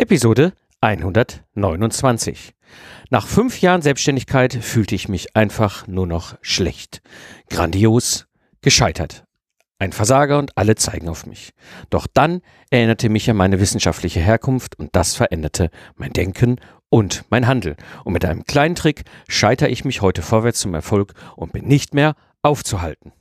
[0.00, 2.54] Episode 129.
[3.10, 7.02] Nach fünf Jahren Selbstständigkeit fühlte ich mich einfach nur noch schlecht.
[7.50, 8.28] Grandios,
[8.60, 9.24] gescheitert.
[9.80, 11.50] Ein Versager und alle zeigen auf mich.
[11.90, 16.60] Doch dann erinnerte mich an meine wissenschaftliche Herkunft und das veränderte mein Denken
[16.90, 17.74] und mein Handel.
[18.04, 21.92] Und mit einem kleinen Trick scheitere ich mich heute vorwärts zum Erfolg und bin nicht
[21.92, 23.12] mehr aufzuhalten.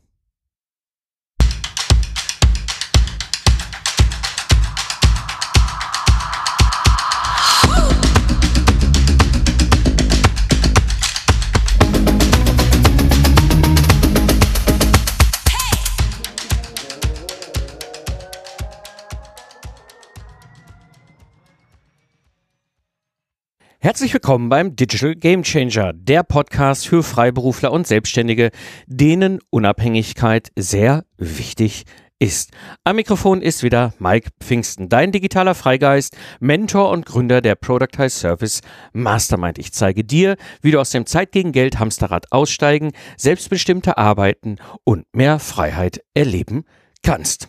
[23.88, 28.52] Herzlich willkommen beim Digital Game Changer, der Podcast für Freiberufler und Selbstständige,
[28.86, 31.86] denen Unabhängigkeit sehr wichtig
[32.20, 32.52] ist.
[32.84, 38.60] Am Mikrofon ist wieder Mike Pfingsten, dein digitaler Freigeist, Mentor und Gründer der Productize Service
[38.92, 39.58] Mastermind.
[39.58, 45.06] Ich zeige dir, wie du aus dem Zeit gegen Geld Hamsterrad aussteigen, selbstbestimmte arbeiten und
[45.14, 46.66] mehr Freiheit erleben
[47.04, 47.48] kannst.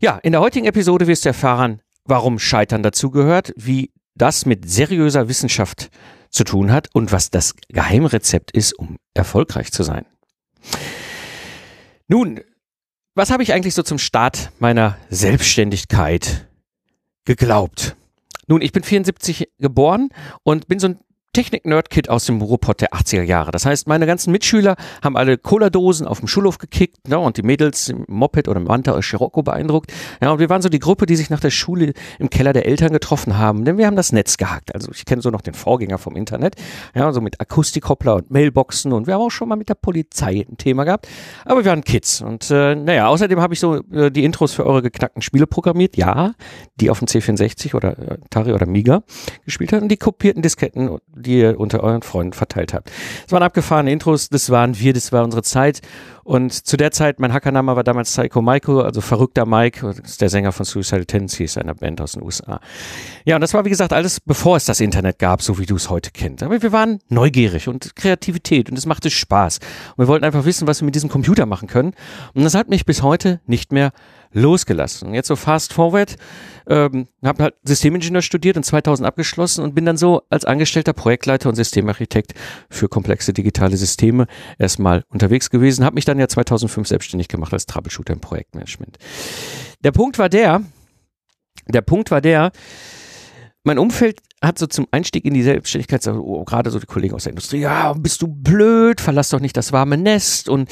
[0.00, 3.90] Ja, in der heutigen Episode wirst du erfahren, warum Scheitern dazugehört, wie
[4.20, 5.90] das mit seriöser Wissenschaft
[6.30, 10.04] zu tun hat und was das Geheimrezept ist, um erfolgreich zu sein.
[12.06, 12.40] Nun,
[13.14, 16.48] was habe ich eigentlich so zum Start meiner Selbstständigkeit
[17.24, 17.96] geglaubt?
[18.46, 20.10] Nun, ich bin 74 geboren
[20.42, 20.98] und bin so ein
[21.32, 23.52] Technik-Nerd-Kid aus dem Ruhrpott der 80er Jahre.
[23.52, 27.42] Das heißt, meine ganzen Mitschüler haben alle Cola-Dosen auf dem Schulhof gekickt ne, und die
[27.42, 29.92] Mädels im Moped oder im Manta oder Scirocco beeindruckt.
[30.20, 32.66] Ja, und wir waren so die Gruppe, die sich nach der Schule im Keller der
[32.66, 34.74] Eltern getroffen haben, denn wir haben das Netz gehackt.
[34.74, 36.56] Also ich kenne so noch den Vorgänger vom Internet,
[36.96, 40.44] ja, so mit Akustikkoppler und Mailboxen und wir haben auch schon mal mit der Polizei
[40.48, 41.06] ein Thema gehabt.
[41.44, 44.66] Aber wir waren Kids und äh, naja, außerdem habe ich so äh, die Intros für
[44.66, 45.96] eure geknackten Spiele programmiert.
[45.96, 46.34] Ja,
[46.80, 49.04] die auf dem C64 oder äh, Atari oder Miga
[49.44, 52.90] gespielt hat und die kopierten Disketten die ihr unter euren Freunden verteilt habt.
[53.24, 55.80] Das waren abgefahrene Intros, das waren wir, das war unsere Zeit.
[56.30, 60.52] Und zu der Zeit, mein Hackername war damals Psycho Michael, also verrückter Mike, der Sänger
[60.52, 62.60] von Suicidal Tendencies, einer Band aus den USA.
[63.24, 65.74] Ja, und das war, wie gesagt, alles bevor es das Internet gab, so wie du
[65.74, 66.44] es heute kennst.
[66.44, 69.58] Aber wir waren neugierig und Kreativität und es machte Spaß.
[69.96, 71.94] Und wir wollten einfach wissen, was wir mit diesem Computer machen können.
[72.32, 73.90] Und das hat mich bis heute nicht mehr
[74.32, 75.08] losgelassen.
[75.08, 76.16] Und jetzt so fast forward,
[76.68, 81.48] ähm, habe halt Systemingenieur studiert und 2000 abgeschlossen und bin dann so als angestellter Projektleiter
[81.48, 82.34] und Systemarchitekt
[82.68, 84.26] für komplexe digitale Systeme
[84.58, 88.98] erstmal unterwegs gewesen, habe mich dann ja 2005 selbstständig gemacht als Troubleshooter im Projektmanagement.
[89.82, 90.62] Der Punkt war der,
[91.66, 92.52] der Punkt war der,
[93.64, 97.14] mein Umfeld hat so zum Einstieg in die Selbstständigkeit, so, oh, gerade so die Kollegen
[97.14, 100.70] aus der Industrie, ja, bist du blöd, verlass doch nicht das warme Nest und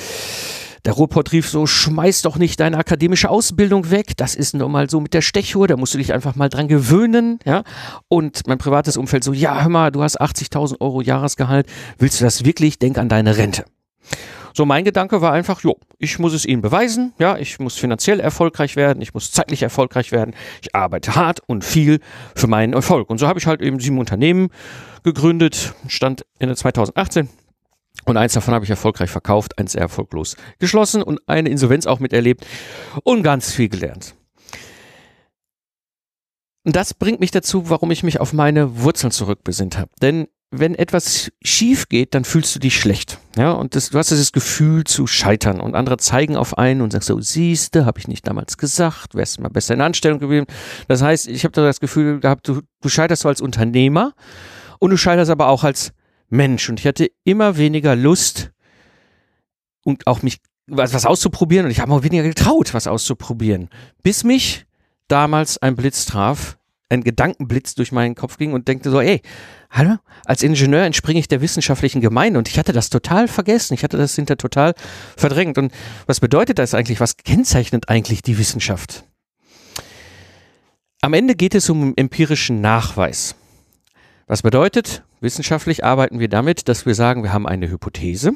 [0.84, 4.16] der Ruhrpott rief so, schmeiß doch nicht deine akademische Ausbildung weg.
[4.16, 6.68] Das ist nun mal so mit der Stechuhr, da musst du dich einfach mal dran
[6.68, 7.64] gewöhnen, ja.
[8.08, 11.66] Und mein privates Umfeld so, ja, hör mal, du hast 80.000 Euro Jahresgehalt.
[11.98, 12.78] Willst du das wirklich?
[12.78, 13.64] Denk an deine Rente.
[14.58, 18.18] So mein Gedanke war einfach, jo, ich muss es ihnen beweisen, ja, ich muss finanziell
[18.18, 22.00] erfolgreich werden, ich muss zeitlich erfolgreich werden, ich arbeite hart und viel
[22.34, 23.08] für meinen Erfolg.
[23.08, 24.48] Und so habe ich halt eben sieben Unternehmen
[25.04, 27.28] gegründet, stand Ende 2018
[28.04, 32.44] und eins davon habe ich erfolgreich verkauft, eins erfolglos geschlossen und eine Insolvenz auch miterlebt
[33.04, 34.16] und ganz viel gelernt.
[36.64, 39.92] Und das bringt mich dazu, warum ich mich auf meine Wurzeln zurückbesinnt habe.
[40.02, 43.18] Denn wenn etwas schief geht, dann fühlst du dich schlecht.
[43.36, 46.92] Ja, und das, du hast dieses Gefühl zu scheitern und andere zeigen auf einen und
[46.92, 50.46] sagst so, siehste, habe ich nicht damals gesagt, wärst mal besser in Anstellung gewesen.
[50.86, 54.14] Das heißt, ich habe da das Gefühl gehabt, du, du scheiterst so als Unternehmer
[54.78, 55.92] und du scheiterst aber auch als
[56.30, 56.68] Mensch.
[56.68, 58.50] Und ich hatte immer weniger Lust
[59.84, 61.66] und auch mich was, was auszuprobieren.
[61.66, 63.68] Und ich habe auch weniger getraut, was auszuprobieren.
[64.02, 64.66] Bis mich
[65.08, 66.57] damals ein Blitz traf,
[66.88, 69.20] ein Gedankenblitz durch meinen Kopf ging und denkte so, ey,
[69.70, 73.84] hallo, als Ingenieur entspringe ich der wissenschaftlichen Gemeinde und ich hatte das total vergessen, ich
[73.84, 74.74] hatte das hinter total
[75.16, 75.58] verdrängt.
[75.58, 75.72] Und
[76.06, 77.00] was bedeutet das eigentlich?
[77.00, 79.04] Was kennzeichnet eigentlich die Wissenschaft?
[81.00, 83.36] Am Ende geht es um empirischen Nachweis.
[84.26, 88.32] Was bedeutet, wissenschaftlich arbeiten wir damit, dass wir sagen, wir haben eine Hypothese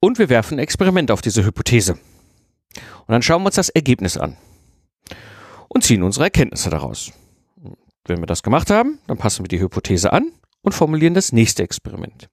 [0.00, 1.92] und wir werfen ein Experiment auf diese Hypothese.
[1.92, 4.36] Und dann schauen wir uns das Ergebnis an
[5.74, 7.12] und ziehen unsere Erkenntnisse daraus.
[8.06, 10.32] Wenn wir das gemacht haben, dann passen wir die Hypothese an
[10.62, 12.28] und formulieren das nächste Experiment.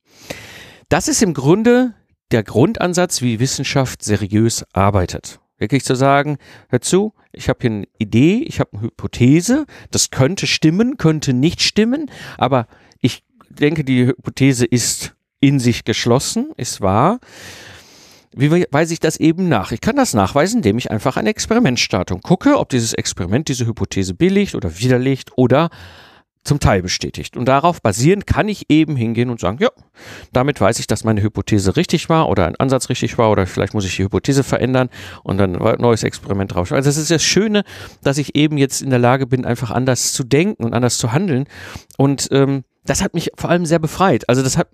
[0.90, 1.94] Das ist im Grunde
[2.32, 5.40] der Grundansatz, wie Wissenschaft seriös arbeitet.
[5.58, 6.38] Wirklich zu sagen,
[6.70, 11.34] hör zu, ich habe hier eine Idee, ich habe eine Hypothese, das könnte stimmen, könnte
[11.34, 12.68] nicht stimmen, aber
[13.00, 17.20] ich denke, die Hypothese ist in sich geschlossen, ist wahr.
[18.34, 19.72] Wie weise ich das eben nach?
[19.72, 23.50] Ich kann das nachweisen, indem ich einfach ein Experiment starte und gucke, ob dieses Experiment
[23.50, 25.70] diese Hypothese billigt oder widerlegt oder
[26.44, 27.38] zum Teil bestätigt.
[27.38, 29.70] Und darauf basierend kann ich eben hingehen und sagen, ja,
[30.34, 33.74] damit weiß ich, dass meine Hypothese richtig war oder ein Ansatz richtig war oder vielleicht
[33.74, 34.90] muss ich die Hypothese verändern
[35.24, 36.72] und dann ein neues Experiment drauf.
[36.72, 37.64] Also das ist das Schöne,
[38.02, 41.12] dass ich eben jetzt in der Lage bin, einfach anders zu denken und anders zu
[41.12, 41.46] handeln.
[41.98, 44.28] Und ähm, das hat mich vor allem sehr befreit.
[44.28, 44.70] Also das hat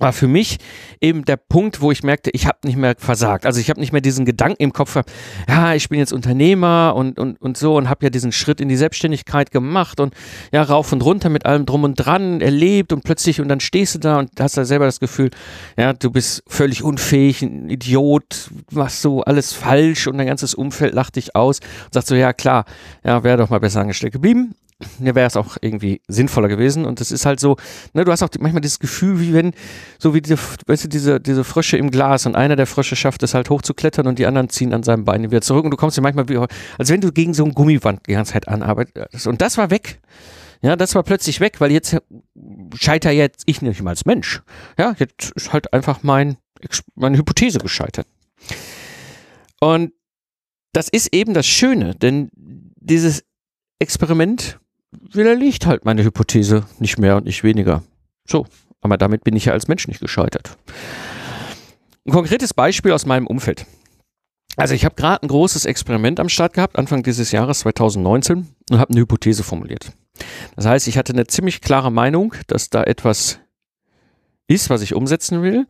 [0.00, 0.58] war für mich
[1.00, 3.46] eben der Punkt, wo ich merkte, ich habe nicht mehr versagt.
[3.46, 4.98] Also ich habe nicht mehr diesen Gedanken im Kopf,
[5.48, 8.68] ja, ich bin jetzt Unternehmer und, und, und so und habe ja diesen Schritt in
[8.68, 10.14] die Selbstständigkeit gemacht und
[10.52, 13.94] ja, rauf und runter mit allem drum und dran erlebt und plötzlich und dann stehst
[13.94, 15.30] du da und hast da selber das Gefühl,
[15.76, 20.94] ja, du bist völlig unfähig, ein Idiot, machst so alles falsch und dein ganzes Umfeld
[20.94, 22.64] lacht dich aus und sagt so, ja klar,
[23.04, 24.54] ja, wäre doch mal besser angestellt geblieben
[24.98, 26.84] mir wäre es auch irgendwie sinnvoller gewesen.
[26.84, 27.56] Und es ist halt so,
[27.92, 29.52] ne, du hast auch manchmal dieses Gefühl, wie wenn,
[29.98, 33.22] so wie diese, weißt du, diese, diese Frösche im Glas und einer der Frösche schafft
[33.22, 35.96] es halt hochzuklettern und die anderen ziehen an seinem Bein wieder zurück und du kommst
[35.96, 36.38] dir manchmal wie,
[36.78, 39.26] als wenn du gegen so ein Gummiwand die ganze Zeit anarbeitest.
[39.26, 40.00] Und das war weg.
[40.62, 41.96] Ja, das war plötzlich weg, weil jetzt
[42.74, 44.42] scheiter jetzt ich nicht mal als Mensch.
[44.78, 46.36] Ja, jetzt ist halt einfach mein,
[46.94, 48.06] meine Hypothese gescheitert.
[49.58, 49.92] Und
[50.72, 53.24] das ist eben das Schöne, denn dieses
[53.78, 54.59] Experiment
[54.92, 57.82] widerlegt halt meine Hypothese nicht mehr und nicht weniger.
[58.26, 58.46] So,
[58.80, 60.56] aber damit bin ich ja als Mensch nicht gescheitert.
[62.06, 63.66] Ein konkretes Beispiel aus meinem Umfeld.
[64.56, 68.78] Also ich habe gerade ein großes Experiment am Start gehabt, Anfang dieses Jahres 2019, und
[68.78, 69.92] habe eine Hypothese formuliert.
[70.56, 73.38] Das heißt, ich hatte eine ziemlich klare Meinung, dass da etwas
[74.48, 75.66] ist, was ich umsetzen will,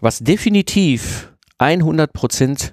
[0.00, 2.72] was definitiv 100%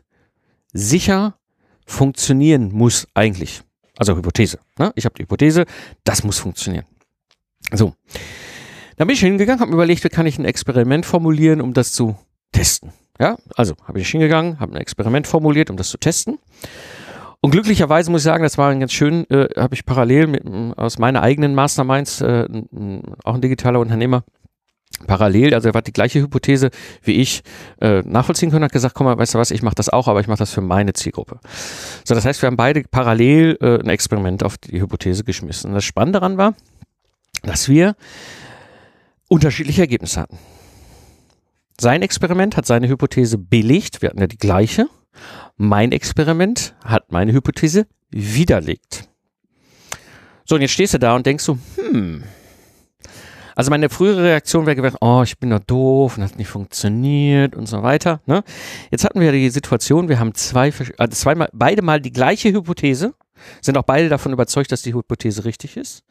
[0.74, 1.38] sicher
[1.86, 3.62] funktionieren muss eigentlich.
[3.98, 4.60] Also Hypothese.
[4.78, 4.92] Ne?
[4.96, 5.66] Ich habe die Hypothese,
[6.04, 6.86] das muss funktionieren.
[7.74, 7.94] So.
[8.98, 11.94] Dann bin ich hingegangen, habe mir überlegt, wie kann ich ein Experiment formulieren, um das
[11.94, 12.16] zu
[12.52, 12.92] testen.
[13.20, 16.40] Ja, also habe ich hingegangen, habe ein Experiment formuliert, um das zu testen.
[17.40, 20.44] Und glücklicherweise muss ich sagen, das war ein ganz schön, äh, habe ich parallel mit,
[20.78, 22.48] aus meiner eigenen Masterminds, äh,
[23.24, 24.24] auch ein digitaler Unternehmer,
[25.08, 26.70] parallel, also er hat die gleiche Hypothese
[27.04, 27.44] wie ich
[27.80, 30.20] äh, nachvollziehen können, hat gesagt, komm mal, weißt du was, ich mache das auch, aber
[30.20, 31.40] ich mache das für meine Zielgruppe.
[32.04, 35.70] So, das heißt, wir haben beide parallel äh, ein Experiment auf die Hypothese geschmissen.
[35.70, 36.54] Und das Spannende daran war,
[37.44, 37.96] dass wir
[39.28, 40.38] unterschiedliche Ergebnisse hatten.
[41.80, 44.88] Sein Experiment hat seine Hypothese belegt, wir hatten ja die gleiche.
[45.58, 49.10] Mein Experiment hat meine Hypothese widerlegt.
[50.46, 52.24] So, und jetzt stehst du da und denkst so, hm,
[53.56, 57.56] also meine frühere Reaktion wäre gewesen, oh, ich bin doch doof und hat nicht funktioniert
[57.56, 58.22] und so weiter.
[58.26, 58.44] Ne?
[58.90, 63.14] Jetzt hatten wir die Situation, wir haben zwei, also zweimal, beide mal die gleiche Hypothese,
[63.62, 66.04] sind auch beide davon überzeugt, dass die Hypothese richtig ist.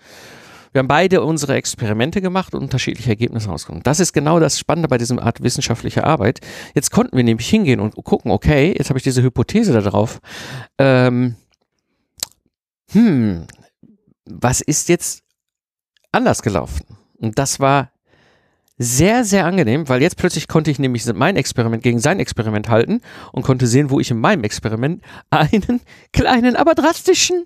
[0.72, 3.82] Wir haben beide unsere Experimente gemacht und unterschiedliche Ergebnisse rausgekommen.
[3.82, 6.40] Das ist genau das Spannende bei diesem Art wissenschaftlicher Arbeit.
[6.74, 10.20] Jetzt konnten wir nämlich hingehen und gucken, okay, jetzt habe ich diese Hypothese da drauf.
[10.78, 11.34] Ähm,
[12.92, 13.46] hm,
[14.26, 15.24] was ist jetzt
[16.12, 16.99] anders gelaufen?
[17.20, 17.90] Und das war
[18.82, 23.02] sehr, sehr angenehm, weil jetzt plötzlich konnte ich nämlich mein Experiment gegen sein Experiment halten
[23.30, 25.82] und konnte sehen, wo ich in meinem Experiment einen
[26.14, 27.44] kleinen, aber drastischen,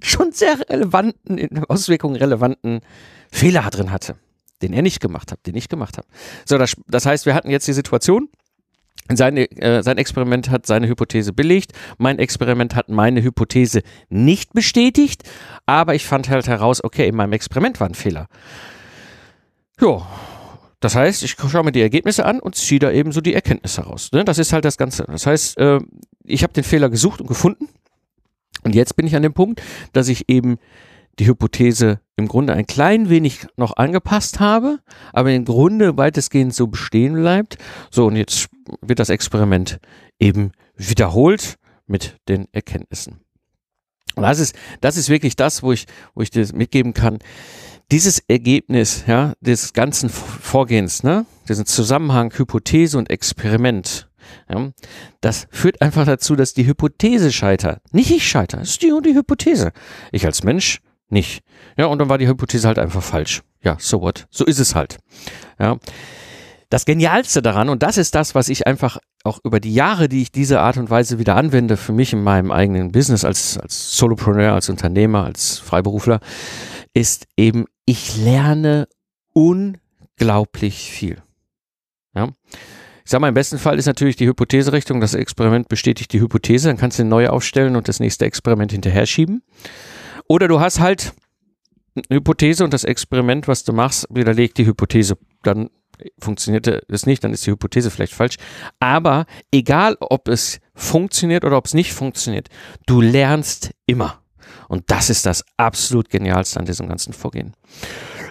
[0.00, 2.80] schon sehr relevanten, in Auswirkungen relevanten
[3.30, 4.16] Fehler drin hatte,
[4.62, 6.08] den er nicht gemacht hat, den ich gemacht habe.
[6.46, 8.30] So, das, das heißt, wir hatten jetzt die Situation,
[9.12, 15.24] seine, äh, sein Experiment hat seine Hypothese belegt, mein Experiment hat meine Hypothese nicht bestätigt,
[15.66, 18.28] aber ich fand halt heraus, okay, in meinem Experiment war ein Fehler.
[19.82, 20.06] Ja,
[20.78, 23.82] das heißt, ich schaue mir die Ergebnisse an und ziehe da eben so die Erkenntnisse
[23.82, 24.10] raus.
[24.12, 24.24] Ne?
[24.24, 25.04] Das ist halt das Ganze.
[25.04, 25.80] Das heißt, äh,
[26.24, 27.68] ich habe den Fehler gesucht und gefunden.
[28.62, 29.60] Und jetzt bin ich an dem Punkt,
[29.92, 30.58] dass ich eben
[31.18, 34.78] die Hypothese im Grunde ein klein wenig noch angepasst habe,
[35.12, 37.58] aber im Grunde weitestgehend so bestehen bleibt.
[37.90, 38.48] So, und jetzt
[38.80, 39.80] wird das Experiment
[40.20, 43.20] eben wiederholt mit den Erkenntnissen.
[44.14, 47.18] Und das ist, das ist wirklich das, wo ich, wo ich dir mitgeben kann
[47.90, 54.08] dieses Ergebnis, ja, des ganzen Vorgehens, ne, diesen Zusammenhang Hypothese und Experiment,
[54.48, 54.70] ja,
[55.20, 57.80] das führt einfach dazu, dass die Hypothese scheitert.
[57.92, 59.72] Nicht ich scheiter, es ist die und die Hypothese.
[60.10, 61.42] Ich als Mensch nicht.
[61.76, 63.42] Ja, und dann war die Hypothese halt einfach falsch.
[63.62, 64.26] Ja, so what?
[64.30, 64.98] So ist es halt.
[65.58, 65.78] Ja.
[66.70, 70.22] Das Genialste daran, und das ist das, was ich einfach auch über die Jahre, die
[70.22, 73.96] ich diese Art und Weise wieder anwende, für mich in meinem eigenen Business als, als
[73.96, 76.20] Solopreneur, als Unternehmer, als Freiberufler,
[76.94, 78.88] ist eben, ich lerne
[79.32, 81.22] unglaublich viel.
[82.14, 82.28] Ja.
[83.04, 86.68] Ich sage mal, im besten Fall ist natürlich die Hypotheserichtung, das Experiment bestätigt die Hypothese,
[86.68, 89.42] dann kannst du eine neue aufstellen und das nächste Experiment hinterher schieben.
[90.28, 91.12] Oder du hast halt
[91.94, 95.18] eine Hypothese und das Experiment, was du machst, widerlegt die Hypothese.
[95.42, 95.70] Dann
[96.18, 98.36] funktionierte es nicht, dann ist die Hypothese vielleicht falsch.
[98.80, 102.48] Aber egal, ob es funktioniert oder ob es nicht funktioniert,
[102.86, 104.21] du lernst immer.
[104.72, 107.52] Und das ist das absolut Genialste an diesem ganzen Vorgehen.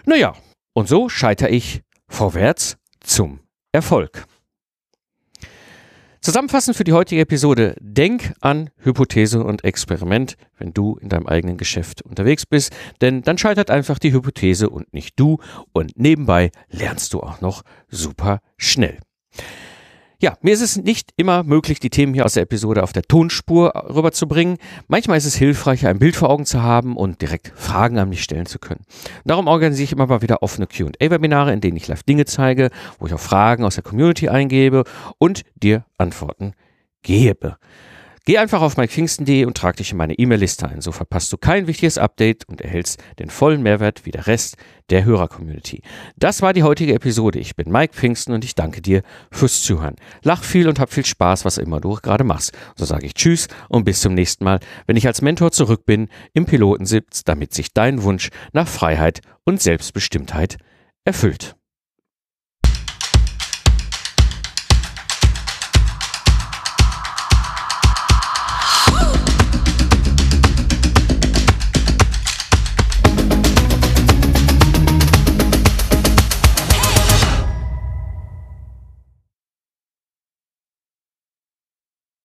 [0.05, 0.33] Naja,
[0.73, 4.25] und so scheitere ich vorwärts zum Erfolg.
[6.19, 11.57] Zusammenfassend für die heutige Episode, denk an Hypothese und Experiment, wenn du in deinem eigenen
[11.57, 15.37] Geschäft unterwegs bist, denn dann scheitert einfach die Hypothese und nicht du
[15.73, 18.97] und nebenbei lernst du auch noch super schnell.
[20.21, 23.01] Ja, mir ist es nicht immer möglich, die Themen hier aus der Episode auf der
[23.01, 24.59] Tonspur rüberzubringen.
[24.87, 28.21] Manchmal ist es hilfreich, ein Bild vor Augen zu haben und direkt Fragen an mich
[28.21, 28.85] stellen zu können.
[29.25, 33.07] Darum organisiere ich immer mal wieder offene Q&A-Webinare, in denen ich live Dinge zeige, wo
[33.07, 34.83] ich auch Fragen aus der Community eingebe
[35.17, 36.53] und dir Antworten
[37.01, 37.57] gebe.
[38.23, 40.81] Geh einfach auf mikepfingsten.de und trag dich in meine E-Mail-Liste ein.
[40.81, 44.57] So verpasst du kein wichtiges Update und erhältst den vollen Mehrwert wie der Rest
[44.91, 45.81] der Hörer-Community.
[46.17, 47.39] Das war die heutige Episode.
[47.39, 49.01] Ich bin Mike Pfingsten und ich danke dir
[49.31, 49.95] fürs Zuhören.
[50.21, 52.51] Lach viel und hab viel Spaß, was immer du gerade machst.
[52.75, 56.07] So sage ich Tschüss und bis zum nächsten Mal, wenn ich als Mentor zurück bin
[56.33, 60.57] im Pilotensitz, damit sich dein Wunsch nach Freiheit und Selbstbestimmtheit
[61.05, 61.55] erfüllt.